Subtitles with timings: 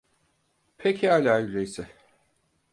[0.77, 1.87] Pekala öyleyse.